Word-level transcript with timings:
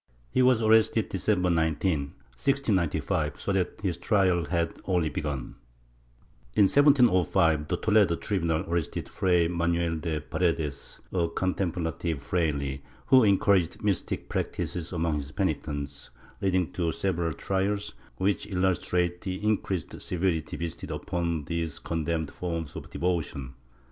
He 0.31 0.41
was 0.41 0.63
arrested 0.63 1.09
December 1.09 1.51
19, 1.51 1.99
1695, 2.31 3.39
so 3.39 3.51
that 3.53 3.81
his 3.83 3.97
trial 3.99 4.45
had 4.45 4.81
only 4.85 5.09
begun/ 5.09 5.57
In 6.55 6.63
1708 6.63 7.69
the 7.69 7.77
Toledo 7.77 8.15
tribunal 8.15 8.63
arrested 8.67 9.07
Fray 9.07 9.47
Manuel 9.47 9.97
de 9.97 10.19
Paredes, 10.19 11.01
a 11.13 11.27
contemplative 11.27 12.19
fraile, 12.23 12.79
who 13.05 13.23
encouraged 13.23 13.83
mystic 13.83 14.27
practices 14.27 14.91
among 14.91 15.19
his 15.19 15.31
penitents, 15.31 16.09
leading 16.41 16.71
to 16.73 16.91
several 16.91 17.31
trials, 17.33 17.93
which 18.17 18.47
illustrate 18.47 19.21
the 19.21 19.35
increased 19.47 20.01
severity 20.01 20.57
visited 20.57 20.89
upon 20.89 21.45
these 21.45 21.77
condemned 21.77 22.31
forms 22.33 22.75
of 22.75 22.89
devotion. 22.89 23.53